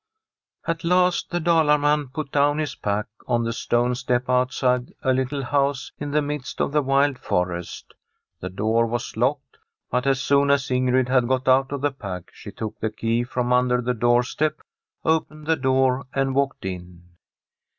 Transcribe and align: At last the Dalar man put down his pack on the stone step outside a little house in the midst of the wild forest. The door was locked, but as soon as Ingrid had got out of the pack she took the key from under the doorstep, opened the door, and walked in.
At 0.65 0.83
last 0.83 1.29
the 1.29 1.39
Dalar 1.39 1.77
man 1.79 2.07
put 2.07 2.31
down 2.31 2.57
his 2.57 2.73
pack 2.73 3.05
on 3.27 3.43
the 3.43 3.53
stone 3.53 3.93
step 3.93 4.27
outside 4.27 4.95
a 5.03 5.13
little 5.13 5.43
house 5.43 5.91
in 5.99 6.09
the 6.09 6.23
midst 6.23 6.59
of 6.59 6.71
the 6.71 6.81
wild 6.81 7.19
forest. 7.19 7.93
The 8.39 8.49
door 8.49 8.87
was 8.87 9.15
locked, 9.15 9.59
but 9.91 10.07
as 10.07 10.19
soon 10.19 10.49
as 10.49 10.71
Ingrid 10.71 11.07
had 11.07 11.27
got 11.27 11.47
out 11.47 11.71
of 11.71 11.81
the 11.81 11.91
pack 11.91 12.31
she 12.33 12.51
took 12.51 12.79
the 12.79 12.89
key 12.89 13.23
from 13.23 13.53
under 13.53 13.79
the 13.79 13.93
doorstep, 13.93 14.61
opened 15.05 15.45
the 15.45 15.55
door, 15.55 16.07
and 16.15 16.33
walked 16.33 16.65
in. 16.65 17.03